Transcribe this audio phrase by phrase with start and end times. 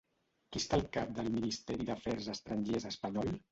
[0.55, 3.33] Qui està al cap del Ministeri d'Afers Estrangers espanyol?